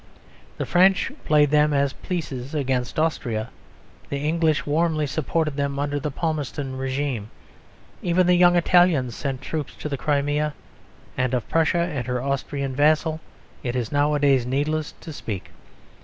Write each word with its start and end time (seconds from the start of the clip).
The 0.57 0.65
French 0.65 1.11
played 1.25 1.51
them 1.51 1.73
as 1.75 1.93
pieces 1.93 2.55
against 2.55 2.97
Austria; 2.97 3.51
the 4.09 4.17
English 4.17 4.65
warmly 4.65 5.05
supported 5.05 5.55
them 5.57 5.77
under 5.77 5.99
the 5.99 6.09
Palmerston 6.09 6.75
régime; 6.79 7.25
even 8.01 8.25
the 8.25 8.33
young 8.33 8.55
Italians 8.55 9.15
sent 9.15 9.43
troops 9.43 9.75
to 9.75 9.87
the 9.87 9.97
Crimea; 9.99 10.55
and 11.15 11.35
of 11.35 11.47
Prussia 11.47 11.81
and 11.93 12.07
her 12.07 12.19
Austrian 12.19 12.75
vassal 12.75 13.19
it 13.61 13.75
is 13.75 13.91
nowadays 13.91 14.43
needless 14.43 14.93
to 15.01 15.13
speak. 15.13 15.51